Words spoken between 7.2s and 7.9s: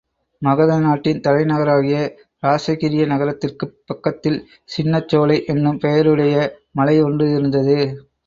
இருந்தது.